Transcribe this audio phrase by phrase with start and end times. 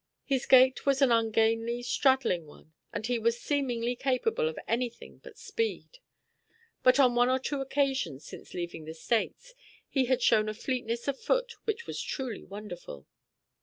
[0.25, 5.37] His gait was an ungainly, straddling one, and he was seemingly capable of anything but
[5.37, 5.99] speed;
[6.81, 9.53] but on one or two occasions since leaving the States,
[9.87, 13.05] he had shown a fleetness of foot which was truly wonderful.